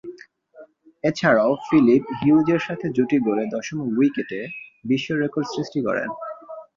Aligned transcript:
এছাড়াও, 1.03 1.51
ফিলিপ 1.67 2.03
হিউজের 2.19 2.61
সাথে 2.67 2.85
জুটি 2.95 3.17
গড়ে 3.25 3.45
দশম 3.53 3.79
উইকেটে 3.89 4.39
বিশ্বরেকর্ড 4.85 5.47
সৃষ্টি 5.47 5.79
করেন। 5.87 6.09